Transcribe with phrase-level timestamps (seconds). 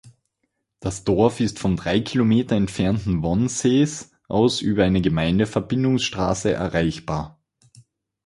[0.79, 7.39] Das Dorf ist vom drei Kilometer entfernten Wonsees aus über eine Gemeindeverbindungsstraße erreichbar.